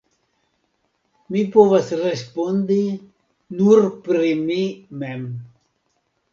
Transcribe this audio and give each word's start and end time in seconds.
Mi 1.35 1.43
povas 1.55 1.91
respondi 1.99 2.79
nur 3.61 3.87
pri 4.09 4.35
mi 4.51 4.61
mem. 5.05 5.33